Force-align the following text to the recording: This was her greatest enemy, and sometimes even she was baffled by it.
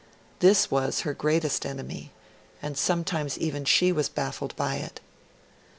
This 0.39 0.71
was 0.71 1.01
her 1.01 1.13
greatest 1.13 1.63
enemy, 1.63 2.11
and 2.59 2.75
sometimes 2.75 3.37
even 3.37 3.65
she 3.65 3.91
was 3.91 4.09
baffled 4.09 4.55
by 4.55 4.77
it. 4.77 4.99